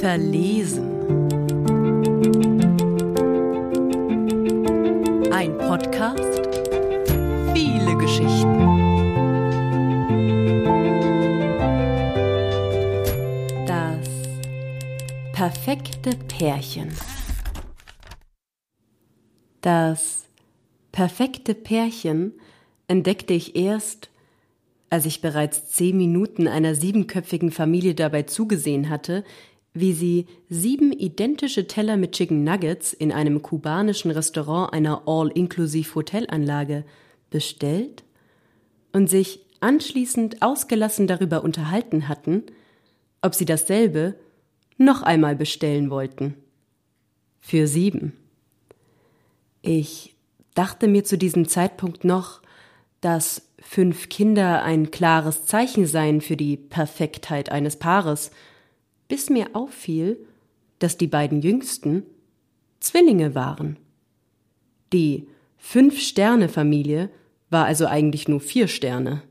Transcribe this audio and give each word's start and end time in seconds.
Verlesen. 0.00 0.90
Ein 5.30 5.58
Podcast. 5.58 6.48
Viele 7.52 7.96
Geschichten. 7.98 8.58
Das 13.66 14.08
perfekte 15.32 16.16
Pärchen. 16.28 16.88
Das 19.60 20.24
perfekte 20.92 21.54
Pärchen 21.54 22.32
entdeckte 22.88 23.34
ich 23.34 23.54
erst, 23.54 24.08
als 24.94 25.06
ich 25.06 25.20
bereits 25.20 25.70
zehn 25.70 25.96
Minuten 25.96 26.46
einer 26.46 26.76
siebenköpfigen 26.76 27.50
Familie 27.50 27.96
dabei 27.96 28.22
zugesehen 28.22 28.90
hatte, 28.90 29.24
wie 29.72 29.92
sie 29.92 30.26
sieben 30.48 30.92
identische 30.92 31.66
Teller 31.66 31.96
mit 31.96 32.12
Chicken 32.12 32.44
Nuggets 32.44 32.92
in 32.92 33.10
einem 33.10 33.42
kubanischen 33.42 34.12
Restaurant 34.12 34.72
einer 34.72 35.02
All-Inclusive-Hotelanlage 35.08 36.84
bestellt 37.28 38.04
und 38.92 39.10
sich 39.10 39.40
anschließend 39.58 40.42
ausgelassen 40.42 41.08
darüber 41.08 41.42
unterhalten 41.42 42.06
hatten, 42.06 42.44
ob 43.20 43.34
sie 43.34 43.46
dasselbe 43.46 44.14
noch 44.78 45.02
einmal 45.02 45.34
bestellen 45.34 45.90
wollten. 45.90 46.34
Für 47.40 47.66
sieben. 47.66 48.12
Ich 49.60 50.14
dachte 50.54 50.86
mir 50.86 51.02
zu 51.02 51.18
diesem 51.18 51.48
Zeitpunkt 51.48 52.04
noch, 52.04 52.42
dass 53.00 53.42
fünf 53.64 54.08
Kinder 54.08 54.62
ein 54.62 54.90
klares 54.90 55.46
Zeichen 55.46 55.86
seien 55.86 56.20
für 56.20 56.36
die 56.36 56.56
Perfektheit 56.56 57.50
eines 57.50 57.76
Paares, 57.76 58.30
bis 59.08 59.30
mir 59.30 59.48
auffiel, 59.54 60.18
dass 60.78 60.98
die 60.98 61.06
beiden 61.06 61.40
Jüngsten 61.40 62.04
Zwillinge 62.78 63.34
waren. 63.34 63.78
Die 64.92 65.26
Fünf-Sterne-Familie 65.56 67.08
war 67.48 67.64
also 67.64 67.86
eigentlich 67.86 68.28
nur 68.28 68.40
vier 68.40 68.68
Sterne. 68.68 69.22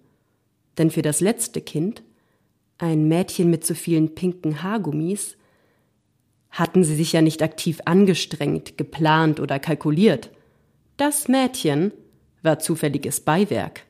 Denn 0.77 0.89
für 0.89 1.03
das 1.03 1.21
letzte 1.21 1.61
Kind, 1.61 2.03
ein 2.79 3.07
Mädchen 3.07 3.51
mit 3.51 3.63
so 3.63 3.75
vielen 3.75 4.15
pinken 4.15 4.63
Haargummis, 4.63 5.37
hatten 6.49 6.83
sie 6.83 6.95
sich 6.95 7.13
ja 7.13 7.21
nicht 7.21 7.43
aktiv 7.43 7.81
angestrengt, 7.85 8.77
geplant 8.77 9.39
oder 9.39 9.59
kalkuliert. 9.59 10.31
Das 10.97 11.27
Mädchen 11.27 11.93
war 12.41 12.59
zufälliges 12.59 13.21
Beiwerk. 13.21 13.85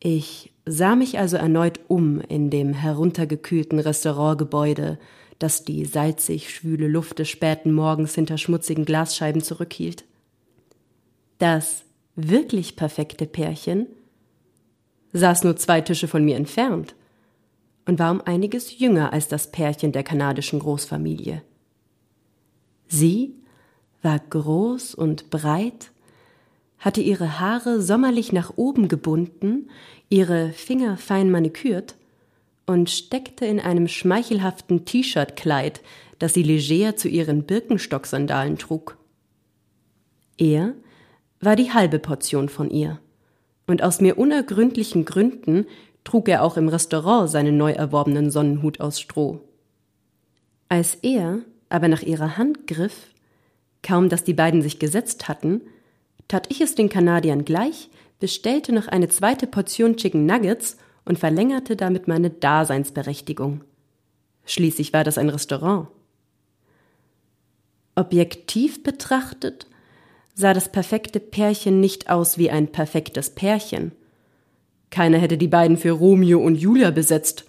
Ich 0.00 0.52
sah 0.64 0.94
mich 0.96 1.18
also 1.18 1.36
erneut 1.36 1.80
um 1.88 2.20
in 2.20 2.50
dem 2.50 2.72
heruntergekühlten 2.72 3.78
Restaurantgebäude, 3.78 4.98
das 5.38 5.64
die 5.64 5.84
salzig 5.84 6.54
schwüle 6.54 6.88
Luft 6.88 7.18
des 7.18 7.28
späten 7.28 7.72
Morgens 7.72 8.14
hinter 8.14 8.38
schmutzigen 8.38 8.84
Glasscheiben 8.84 9.42
zurückhielt. 9.42 10.04
Das 11.38 11.84
wirklich 12.16 12.76
perfekte 12.76 13.26
Pärchen 13.26 13.86
saß 15.12 15.44
nur 15.44 15.56
zwei 15.56 15.80
Tische 15.80 16.08
von 16.08 16.24
mir 16.24 16.36
entfernt 16.36 16.94
und 17.86 17.98
war 17.98 18.10
um 18.10 18.20
einiges 18.20 18.78
jünger 18.78 19.12
als 19.12 19.28
das 19.28 19.50
Pärchen 19.50 19.92
der 19.92 20.02
kanadischen 20.02 20.58
Großfamilie. 20.58 21.42
Sie 22.88 23.34
war 24.02 24.18
groß 24.18 24.94
und 24.94 25.30
breit, 25.30 25.90
hatte 26.78 27.00
ihre 27.00 27.40
Haare 27.40 27.82
sommerlich 27.82 28.32
nach 28.32 28.52
oben 28.56 28.88
gebunden, 28.88 29.68
ihre 30.08 30.52
Finger 30.52 30.96
fein 30.96 31.30
manikürt 31.30 31.96
und 32.66 32.90
steckte 32.90 33.46
in 33.46 33.60
einem 33.60 33.88
schmeichelhaften 33.88 34.84
T-Shirt-Kleid, 34.84 35.80
das 36.18 36.34
sie 36.34 36.42
leger 36.42 36.96
zu 36.96 37.08
ihren 37.08 37.44
Birkenstock-Sandalen 37.44 38.58
trug. 38.58 38.96
Er 40.36 40.74
war 41.40 41.56
die 41.56 41.72
halbe 41.72 41.98
Portion 41.98 42.48
von 42.48 42.70
ihr, 42.70 43.00
und 43.66 43.82
aus 43.82 44.00
mir 44.00 44.18
unergründlichen 44.18 45.04
Gründen 45.04 45.66
trug 46.04 46.28
er 46.28 46.42
auch 46.42 46.56
im 46.56 46.68
Restaurant 46.68 47.30
seinen 47.30 47.56
neu 47.56 47.72
erworbenen 47.72 48.30
Sonnenhut 48.30 48.80
aus 48.80 49.00
Stroh. 49.00 49.40
Als 50.68 50.94
er 50.96 51.40
aber 51.68 51.88
nach 51.88 52.02
ihrer 52.02 52.36
Hand 52.36 52.66
griff, 52.66 53.08
kaum 53.82 54.08
dass 54.08 54.24
die 54.24 54.34
beiden 54.34 54.62
sich 54.62 54.78
gesetzt 54.78 55.28
hatten, 55.28 55.62
tat 56.28 56.46
ich 56.50 56.60
es 56.60 56.74
den 56.74 56.88
Kanadiern 56.88 57.44
gleich, 57.44 57.90
bestellte 58.20 58.72
noch 58.72 58.88
eine 58.88 59.08
zweite 59.08 59.46
Portion 59.46 59.96
Chicken 59.96 60.26
Nuggets 60.26 60.76
und 61.04 61.18
verlängerte 61.18 61.74
damit 61.76 62.06
meine 62.06 62.30
Daseinsberechtigung. 62.30 63.62
Schließlich 64.44 64.92
war 64.92 65.04
das 65.04 65.18
ein 65.18 65.28
Restaurant. 65.28 65.88
Objektiv 67.94 68.82
betrachtet 68.82 69.66
sah 70.34 70.54
das 70.54 70.70
perfekte 70.70 71.18
Pärchen 71.18 71.80
nicht 71.80 72.10
aus 72.10 72.38
wie 72.38 72.50
ein 72.50 72.68
perfektes 72.68 73.30
Pärchen. 73.30 73.92
Keiner 74.90 75.18
hätte 75.18 75.36
die 75.36 75.48
beiden 75.48 75.76
für 75.76 75.90
Romeo 75.90 76.40
und 76.40 76.54
Julia 76.54 76.92
besetzt, 76.92 77.44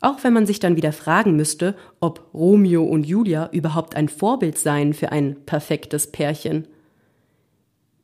auch 0.00 0.22
wenn 0.22 0.34
man 0.34 0.44
sich 0.44 0.60
dann 0.60 0.76
wieder 0.76 0.92
fragen 0.92 1.36
müsste, 1.36 1.74
ob 2.00 2.28
Romeo 2.34 2.84
und 2.84 3.04
Julia 3.04 3.48
überhaupt 3.52 3.96
ein 3.96 4.10
Vorbild 4.10 4.58
seien 4.58 4.92
für 4.92 5.10
ein 5.10 5.36
perfektes 5.46 6.12
Pärchen. 6.12 6.68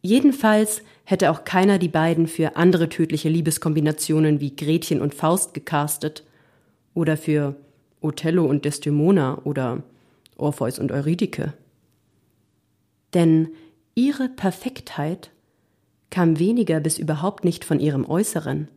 Jedenfalls 0.03 0.83
hätte 1.05 1.31
auch 1.31 1.45
keiner 1.45 1.79
die 1.79 1.89
beiden 1.89 2.27
für 2.27 2.57
andere 2.57 2.89
tödliche 2.89 3.29
Liebeskombinationen 3.29 4.41
wie 4.41 4.57
Gretchen 4.57 5.01
und 5.03 5.15
Faust 5.15 5.53
gecastet 5.53 6.25
oder 6.95 7.17
für 7.17 7.57
Othello 8.01 8.47
und 8.47 8.65
Desdemona 8.65 9.39
oder 9.45 9.83
Orpheus 10.37 10.79
und 10.79 10.91
Eurydike. 10.91 11.53
Denn 13.13 13.49
ihre 13.95 14.29
Perfektheit 14.29 15.31
kam 16.11 16.39
weniger 16.39 16.81
bis 16.81 16.99
überhaupt 16.99 17.45
nicht 17.45 17.65
von 17.65 17.79
ihrem 17.79 18.09
Äußeren. 18.09 18.69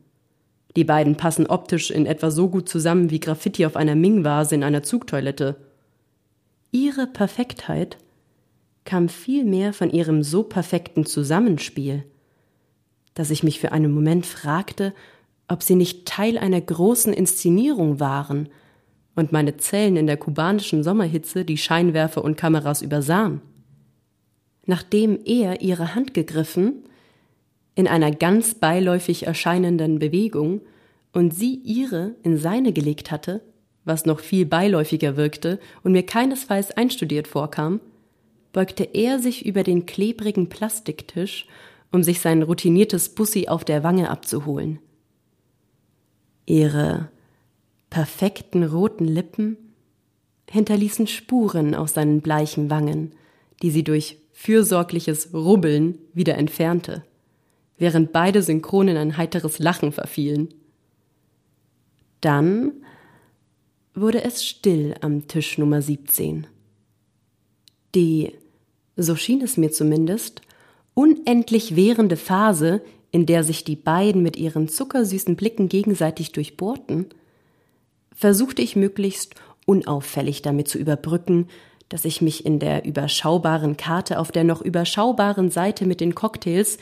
Die 0.76 0.84
beiden 0.84 1.16
passen 1.16 1.48
optisch 1.48 1.92
in 1.92 2.06
etwa 2.06 2.32
so 2.32 2.50
gut 2.50 2.68
zusammen 2.68 3.12
wie 3.12 3.20
Graffiti 3.20 3.66
auf 3.66 3.76
einer 3.76 3.96
Ming-Vase 3.96 4.56
in 4.56 4.64
einer 4.64 4.84
Zugtoilette. 4.84 5.56
Ihre 6.72 7.08
Perfektheit 7.08 7.98
kam 8.86 9.10
vielmehr 9.10 9.74
von 9.74 9.90
ihrem 9.90 10.24
so 10.24 10.44
perfekten 10.44 11.06
Zusammenspiel, 11.06 12.04
dass 13.14 13.30
ich 13.30 13.44
mich 13.44 13.60
für 13.60 13.72
einen 13.72 13.92
Moment 13.92 14.26
fragte, 14.26 14.94
ob 15.48 15.64
sie 15.64 15.76
nicht 15.76 16.06
Teil 16.06 16.38
einer 16.38 16.62
großen 16.62 17.14
Inszenierung 17.14 18.00
waren 18.00 18.50
und 19.16 19.32
meine 19.32 19.58
Zellen 19.58 19.96
in 19.96 20.08
der 20.08 20.18
kubanischen 20.18 20.84
Sommerhitze 20.84 21.46
die 21.46 21.58
Scheinwerfer 21.58 22.24
und 22.24 22.38
Kameras 22.38 22.82
übersahen. 22.82 23.42
Nachdem 24.66 25.20
er 25.26 25.62
ihre 25.62 25.94
Hand 25.94 26.14
gegriffen, 26.14 26.84
in 27.76 27.88
einer 27.88 28.12
ganz 28.12 28.56
beiläufig 28.56 29.28
erscheinenden 29.28 30.00
Bewegung 30.00 30.62
und 31.12 31.34
sie 31.34 31.56
ihre 31.56 32.16
in 32.24 32.38
seine 32.38 32.72
gelegt 32.72 33.12
hatte, 33.12 33.42
was 33.86 34.06
noch 34.06 34.20
viel 34.20 34.46
beiläufiger 34.46 35.18
wirkte 35.18 35.60
und 35.84 35.92
mir 35.92 36.06
keinesfalls 36.06 36.72
einstudiert 36.72 37.28
vorkam, 37.28 37.82
beugte 38.54 38.84
er 38.84 39.20
sich 39.20 39.46
über 39.46 39.64
den 39.64 39.86
klebrigen 39.86 40.48
Plastiktisch, 40.48 41.46
um 41.92 42.02
sich 42.04 42.22
sein 42.22 42.42
routiniertes 42.42 43.10
Bussi 43.10 43.48
auf 43.50 43.66
der 43.66 43.84
Wange 43.84 44.10
abzuholen. 44.10 44.80
Ihre 46.46 47.10
perfekten 47.90 48.64
roten 48.64 49.06
Lippen 49.06 49.58
hinterließen 50.50 51.08
Spuren 51.08 51.76
auf 51.76 51.90
seinen 51.90 52.22
bleichen 52.22 52.70
Wangen, 52.70 53.12
die 53.62 53.72
sie 53.72 53.84
durch 53.84 54.18
fürsorgliches 54.32 55.34
Rubbeln 55.34 55.98
wieder 56.14 56.38
entfernte 56.38 57.04
während 57.78 58.14
beide 58.14 58.42
synchron 58.42 58.88
in 58.88 58.98
ein 58.98 59.18
heiteres 59.18 59.60
Lachen 59.60 59.92
verfielen. 59.92 60.54
Dann 62.22 62.72
wurde 63.94 64.24
es 64.24 64.46
still 64.46 64.96
am 65.02 65.28
Tisch 65.28 65.58
Nummer 65.58 65.82
17. 65.82 66.48
Die, 67.96 68.34
so 68.96 69.16
schien 69.16 69.42
es 69.42 69.58
mir 69.58 69.72
zumindest, 69.72 70.42
unendlich 70.94 71.76
währende 71.76 72.18
Phase, 72.18 72.82
in 73.12 73.26
der 73.26 73.44
sich 73.44 73.64
die 73.64 73.76
beiden 73.76 74.24
mit 74.24 74.38
ihren 74.38 74.68
zuckersüßen 74.68 75.36
Blicken 75.36 75.70
gegenseitig 75.70 76.32
durchbohrten, 76.32 77.08
versuchte 78.16 78.62
ich 78.62 78.76
möglichst 78.76 79.36
unauffällig 79.66 80.42
damit 80.42 80.68
zu 80.68 80.78
überbrücken, 80.78 81.48
dass 81.90 82.06
ich 82.06 82.22
mich 82.22 82.46
in 82.46 82.60
der 82.60 82.86
überschaubaren 82.86 83.78
Karte 83.78 84.20
auf 84.20 84.32
der 84.32 84.44
noch 84.44 84.62
überschaubaren 84.62 85.50
Seite 85.52 85.86
mit 85.86 86.02
den 86.02 86.16
Cocktails 86.16 86.78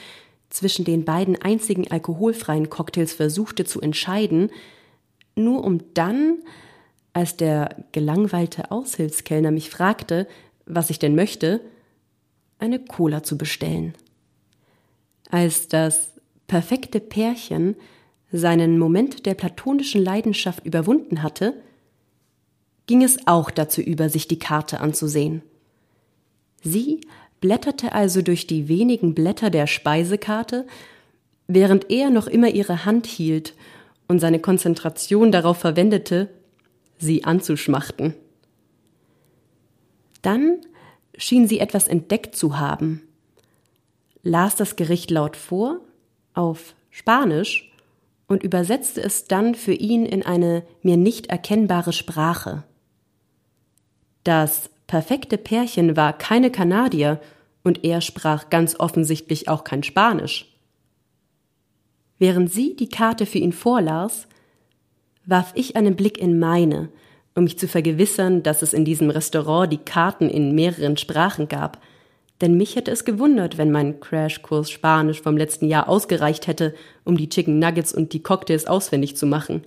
zwischen 0.49 0.85
den 0.85 1.05
beiden 1.05 1.41
einzigen 1.41 1.89
alkoholfreien 1.89 2.69
Cocktails 2.69 3.13
versuchte 3.13 3.65
zu 3.65 3.81
entscheiden, 3.81 4.51
nur 5.35 5.63
um 5.63 5.79
dann, 5.93 6.39
als 7.13 7.35
der 7.37 7.83
gelangweilte 7.91 8.71
Aushilfskellner 8.71 9.51
mich 9.51 9.69
fragte, 9.69 10.27
was 10.65 10.89
ich 10.89 10.99
denn 10.99 11.15
möchte, 11.15 11.61
eine 12.61 12.79
Cola 12.79 13.23
zu 13.23 13.37
bestellen. 13.37 13.93
Als 15.29 15.67
das 15.67 16.11
perfekte 16.47 16.99
Pärchen 16.99 17.75
seinen 18.31 18.77
Moment 18.77 19.25
der 19.25 19.33
platonischen 19.33 20.03
Leidenschaft 20.03 20.65
überwunden 20.65 21.23
hatte, 21.23 21.53
ging 22.87 23.03
es 23.03 23.27
auch 23.27 23.51
dazu 23.51 23.81
über, 23.81 24.09
sich 24.09 24.27
die 24.27 24.39
Karte 24.39 24.79
anzusehen. 24.79 25.41
Sie 26.63 27.01
blätterte 27.39 27.93
also 27.93 28.21
durch 28.21 28.47
die 28.47 28.67
wenigen 28.67 29.15
Blätter 29.15 29.49
der 29.49 29.67
Speisekarte, 29.67 30.67
während 31.47 31.89
er 31.89 32.09
noch 32.09 32.27
immer 32.27 32.49
ihre 32.49 32.85
Hand 32.85 33.07
hielt 33.07 33.55
und 34.07 34.19
seine 34.19 34.39
Konzentration 34.39 35.31
darauf 35.31 35.57
verwendete, 35.57 36.29
sie 36.97 37.23
anzuschmachten. 37.23 38.13
Dann 40.21 40.59
schien 41.21 41.47
sie 41.47 41.59
etwas 41.59 41.88
entdeckt 41.88 42.35
zu 42.35 42.57
haben, 42.57 43.03
las 44.23 44.56
das 44.56 44.75
Gericht 44.75 45.12
laut 45.12 45.38
vor, 45.38 45.79
auf 46.33 46.73
Spanisch, 46.89 47.68
und 48.27 48.44
übersetzte 48.44 49.03
es 49.03 49.25
dann 49.25 49.56
für 49.56 49.73
ihn 49.73 50.06
in 50.06 50.23
eine 50.23 50.63
mir 50.81 50.95
nicht 50.95 51.27
erkennbare 51.27 51.91
Sprache. 51.91 52.63
Das 54.23 54.69
perfekte 54.88 55.38
Pärchen 55.38 55.97
war 55.97 56.18
keine 56.18 56.50
Kanadier 56.50 57.19
und 57.63 57.83
er 57.83 58.00
sprach 58.00 58.50
ganz 58.50 58.79
offensichtlich 58.79 59.50
auch 59.50 59.65
kein 59.65 59.83
Spanisch. 59.83 60.47
Während 62.19 62.51
sie 62.51 62.75
die 62.75 62.89
Karte 62.89 63.25
für 63.25 63.39
ihn 63.39 63.51
vorlas, 63.51 64.27
warf 65.25 65.51
ich 65.56 65.75
einen 65.75 65.95
Blick 65.95 66.18
in 66.18 66.39
meine, 66.39 66.89
um 67.36 67.44
mich 67.44 67.57
zu 67.57 67.68
vergewissern, 67.68 68.44
dass 68.44 68.62
es 68.62 68.74
in 68.74 68.86
diesem 68.86 69.10
Restaurant 69.10 69.72
die 69.72 69.78
Karten 69.78 70.30
in 70.30 70.54
mehreren 70.54 70.98
Sprachen 70.98 71.48
gab, 71.48 71.81
denn 72.42 72.57
mich 72.57 72.75
hätte 72.75 72.92
es 72.92 73.06
gewundert, 73.06 73.57
wenn 73.57 73.72
mein 73.72 74.00
Crashkurs 74.00 74.72
Spanisch 74.72 75.22
vom 75.22 75.38
letzten 75.38 75.68
Jahr 75.68 75.88
ausgereicht 75.88 76.48
hätte, 76.48 76.74
um 77.04 77.16
die 77.16 77.30
Chicken 77.30 77.60
Nuggets 77.60 77.94
und 77.94 78.13
die 78.13 78.24
Cocktails 78.24 78.66
auswendig 78.66 79.16
zu 79.16 79.28
machen. 79.28 79.63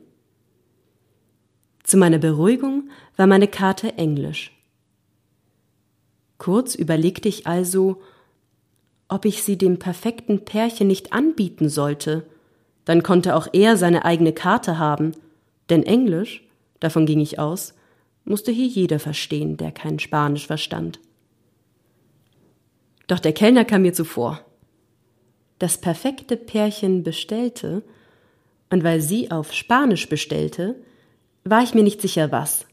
Zu 1.84 1.96
meiner 1.96 2.18
Beruhigung 2.18 2.88
war 3.16 3.26
meine 3.26 3.46
Karte 3.46 3.96
Englisch. 3.96 4.50
Kurz 6.38 6.74
überlegte 6.74 7.28
ich 7.28 7.46
also, 7.46 8.02
ob 9.08 9.24
ich 9.24 9.42
sie 9.42 9.56
dem 9.56 9.78
perfekten 9.78 10.44
Pärchen 10.44 10.88
nicht 10.88 11.12
anbieten 11.12 11.68
sollte, 11.68 12.26
dann 12.84 13.02
konnte 13.02 13.36
auch 13.36 13.48
er 13.52 13.76
seine 13.76 14.04
eigene 14.04 14.32
Karte 14.32 14.78
haben, 14.78 15.12
denn 15.70 15.84
Englisch, 15.84 16.43
davon 16.84 17.06
ging 17.06 17.20
ich 17.20 17.38
aus, 17.38 17.74
musste 18.24 18.52
hier 18.52 18.66
jeder 18.66 18.98
verstehen, 18.98 19.56
der 19.56 19.72
kein 19.72 19.98
Spanisch 19.98 20.46
verstand. 20.46 21.00
Doch 23.06 23.18
der 23.18 23.32
Kellner 23.32 23.64
kam 23.64 23.82
mir 23.82 23.92
zuvor. 23.92 24.40
Das 25.58 25.78
perfekte 25.78 26.36
Pärchen 26.36 27.02
bestellte, 27.02 27.82
und 28.70 28.82
weil 28.82 29.00
sie 29.00 29.30
auf 29.30 29.52
Spanisch 29.52 30.08
bestellte, 30.08 30.76
war 31.44 31.62
ich 31.62 31.74
mir 31.74 31.82
nicht 31.82 32.00
sicher 32.00 32.32
was. 32.32 32.66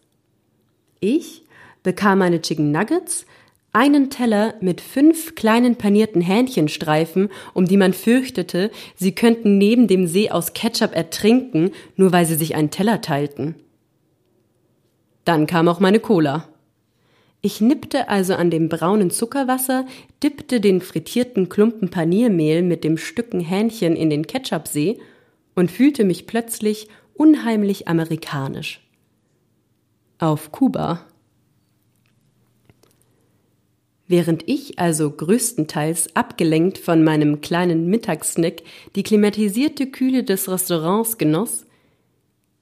Ich 1.00 1.44
bekam 1.84 2.19
meine 2.19 2.42
Chicken 2.42 2.72
Nuggets, 2.72 3.25
einen 3.74 4.10
Teller 4.10 4.56
mit 4.62 4.81
fünf 4.81 5.36
kleinen 5.36 5.78
panierten 5.78 6.22
Hähnchenstreifen, 6.22 7.30
um 7.54 7.66
die 7.66 7.78
man 7.78 7.94
fürchtete, 7.94 8.72
sie 8.96 9.14
könnten 9.14 9.57
neben 9.57 9.88
dem 9.88 10.07
See 10.07 10.30
aus 10.30 10.54
Ketchup 10.54 10.96
ertrinken, 10.96 11.72
nur 11.96 12.12
weil 12.12 12.25
sie 12.25 12.36
sich 12.36 12.56
einen 12.56 12.72
Teller 12.72 13.02
teilten. 13.02 13.56
Dann 15.25 15.47
kam 15.47 15.68
auch 15.68 15.79
meine 15.79 16.00
Cola. 16.00 16.47
Ich 17.41 17.59
nippte 17.59 18.07
also 18.07 18.35
an 18.35 18.51
dem 18.51 18.69
braunen 18.69 19.09
Zuckerwasser, 19.09 19.85
dippte 20.21 20.62
den 20.62 20.79
frittierten 20.79 21.50
Klumpen 21.50 21.89
Paniermehl 21.89 22.62
mit 22.62 22.83
dem 22.83 22.97
Stücken 22.97 23.39
Hähnchen 23.39 23.95
in 23.95 24.12
den 24.12 24.27
Ketchupsee 24.27 25.00
und 25.56 25.71
fühlte 25.71 26.03
mich 26.03 26.27
plötzlich 26.27 26.88
unheimlich 27.15 27.88
amerikanisch. 27.88 28.88
Auf 30.19 30.51
Kuba. 30.51 31.06
Während 34.07 34.47
ich 34.47 34.77
also 34.77 35.09
größtenteils 35.09 36.15
abgelenkt 36.15 36.77
von 36.77 37.03
meinem 37.03 37.41
kleinen 37.41 37.88
Mittagssnack 37.88 38.62
die 38.95 39.03
klimatisierte 39.03 39.88
Kühle 39.88 40.23
des 40.23 40.50
Restaurants 40.50 41.18
genoss, 41.18 41.65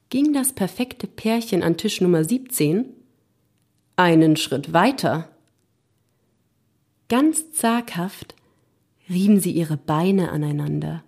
ging 0.09 0.33
das 0.33 0.53
perfekte 0.53 1.07
Pärchen 1.07 1.63
an 1.63 1.77
Tisch 1.77 2.01
Nummer 2.01 2.23
17 2.23 2.85
einen 3.95 4.37
Schritt 4.37 4.73
weiter. 4.73 5.29
Ganz 7.09 7.51
zaghaft 7.51 8.35
rieben 9.09 9.39
sie 9.39 9.51
ihre 9.51 9.77
Beine 9.77 10.31
aneinander, 10.31 11.03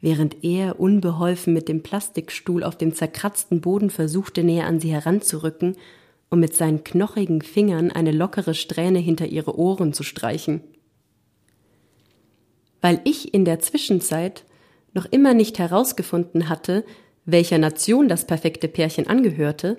während 0.00 0.44
er 0.44 0.78
unbeholfen 0.78 1.52
mit 1.52 1.68
dem 1.68 1.82
Plastikstuhl 1.82 2.62
auf 2.62 2.76
dem 2.76 2.94
zerkratzten 2.94 3.60
Boden 3.60 3.90
versuchte, 3.90 4.44
näher 4.44 4.66
an 4.66 4.80
sie 4.80 4.92
heranzurücken 4.92 5.76
um 6.30 6.40
mit 6.40 6.54
seinen 6.54 6.84
knochigen 6.84 7.42
Fingern 7.42 7.90
eine 7.90 8.12
lockere 8.12 8.54
Strähne 8.54 8.98
hinter 8.98 9.26
ihre 9.26 9.58
Ohren 9.58 9.92
zu 9.92 10.02
streichen. 10.02 10.62
Weil 12.80 13.00
ich 13.04 13.34
in 13.34 13.44
der 13.44 13.60
Zwischenzeit 13.60 14.44
noch 14.94 15.06
immer 15.06 15.34
nicht 15.34 15.58
herausgefunden 15.58 16.48
hatte, 16.48 16.84
welcher 17.30 17.58
Nation 17.58 18.08
das 18.08 18.26
perfekte 18.26 18.68
Pärchen 18.68 19.06
angehörte, 19.06 19.78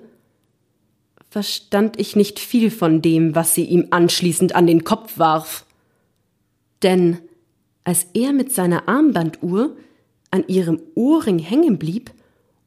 verstand 1.30 1.98
ich 1.98 2.14
nicht 2.14 2.38
viel 2.38 2.70
von 2.70 3.02
dem, 3.02 3.34
was 3.34 3.54
sie 3.54 3.64
ihm 3.64 3.88
anschließend 3.90 4.54
an 4.54 4.66
den 4.66 4.84
Kopf 4.84 5.18
warf. 5.18 5.66
Denn 6.82 7.18
als 7.82 8.06
er 8.14 8.32
mit 8.32 8.52
seiner 8.52 8.88
Armbanduhr 8.88 9.76
an 10.30 10.44
ihrem 10.46 10.80
Ohrring 10.94 11.40
hängen 11.40 11.78
blieb, 11.78 12.12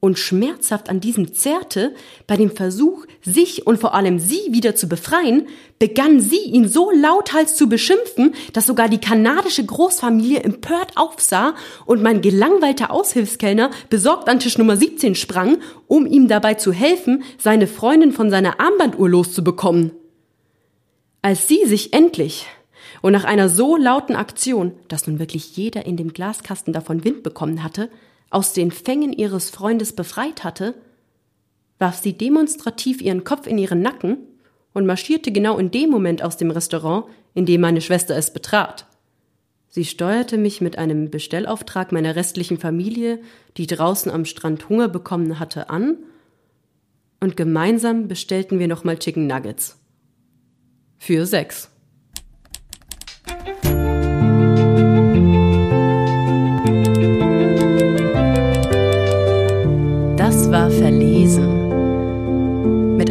und 0.04 0.20
schmerzhaft 0.20 0.90
an 0.90 1.00
diesem 1.00 1.34
zerrte, 1.34 1.96
bei 2.28 2.36
dem 2.36 2.52
Versuch, 2.52 3.06
sich 3.22 3.66
und 3.66 3.80
vor 3.80 3.94
allem 3.94 4.20
sie 4.20 4.42
wieder 4.50 4.76
zu 4.76 4.90
befreien, 4.90 5.48
begann 5.80 6.20
sie 6.20 6.42
ihn 6.42 6.68
so 6.68 6.92
lauthals 6.92 7.56
zu 7.56 7.70
beschimpfen, 7.70 8.36
dass 8.52 8.66
sogar 8.66 8.90
die 8.90 8.98
kanadische 8.98 9.66
Großfamilie 9.66 10.44
empört 10.44 10.98
aufsah 10.98 11.56
und 11.86 12.04
mein 12.04 12.20
gelangweilter 12.20 12.92
Aushilfskellner 12.92 13.72
besorgt 13.90 14.28
an 14.28 14.42
Tisch 14.42 14.58
Nummer 14.58 14.76
17 14.76 15.16
sprang, 15.16 15.60
um 15.88 16.06
ihm 16.06 16.28
dabei 16.28 16.56
zu 16.56 16.74
helfen, 16.74 17.24
seine 17.38 17.66
Freundin 17.66 18.12
von 18.12 18.30
seiner 18.30 18.60
Armbanduhr 18.60 19.08
loszubekommen. 19.08 19.94
Als 21.22 21.48
sie 21.48 21.66
sich 21.66 21.94
endlich 21.94 22.46
und 23.02 23.14
nach 23.14 23.24
einer 23.24 23.48
so 23.48 23.78
lauten 23.78 24.18
Aktion, 24.18 24.74
dass 24.90 25.08
nun 25.08 25.20
wirklich 25.20 25.56
jeder 25.56 25.86
in 25.86 25.96
dem 25.96 26.12
Glaskasten 26.12 26.74
davon 26.74 27.06
Wind 27.06 27.24
bekommen 27.24 27.64
hatte, 27.64 27.90
aus 28.34 28.54
den 28.54 28.72
Fängen 28.72 29.14
ihres 29.14 29.50
Freundes 29.50 29.94
befreit 29.94 30.44
hatte, 30.44 30.76
warf 31.80 31.98
sie 31.98 32.14
demonstrativ 32.14 33.02
ihren 33.02 33.24
Kopf 33.24 33.48
in 33.48 33.58
ihren 33.58 33.82
Nacken 33.82 34.18
und 34.74 34.86
marschierte 34.86 35.32
genau 35.32 35.58
in 35.58 35.72
dem 35.72 35.90
Moment 35.90 36.24
aus 36.24 36.38
dem 36.38 36.52
Restaurant, 36.52 37.06
in 37.34 37.46
dem 37.46 37.62
meine 37.62 37.82
Schwester 37.82 38.16
es 38.16 38.34
betrat. 38.34 38.88
Sie 39.70 39.86
steuerte 39.86 40.38
mich 40.38 40.62
mit 40.62 40.78
einem 40.78 41.10
Bestellauftrag 41.10 41.92
meiner 41.92 42.16
restlichen 42.16 42.60
Familie, 42.60 43.20
die 43.58 43.68
draußen 43.68 44.12
am 44.12 44.26
Strand 44.26 44.70
Hunger 44.70 44.88
bekommen 44.88 45.40
hatte, 45.40 45.70
an, 45.70 45.98
und 47.20 47.38
gemeinsam 47.38 48.08
bestellten 48.08 48.60
wir 48.60 48.68
nochmal 48.68 49.00
Chicken 49.00 49.28
Nuggets. 49.28 49.80
Für 51.00 51.26
sechs. 51.26 51.70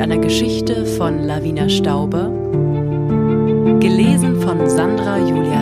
Einer 0.03 0.19
Geschichte 0.19 0.85
von 0.85 1.21
Lavina 1.21 1.69
Stauber, 1.69 2.25
gelesen 3.79 4.41
von 4.43 4.69
Sandra 4.69 5.17
Julia. 5.19 5.62